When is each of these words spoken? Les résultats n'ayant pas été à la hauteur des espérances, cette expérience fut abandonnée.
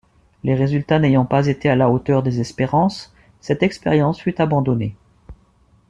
Les 0.43 0.55
résultats 0.55 0.97
n'ayant 0.97 1.25
pas 1.25 1.45
été 1.45 1.69
à 1.69 1.75
la 1.75 1.91
hauteur 1.91 2.23
des 2.23 2.39
espérances, 2.41 3.13
cette 3.39 3.61
expérience 3.61 4.19
fut 4.19 4.41
abandonnée. 4.41 4.95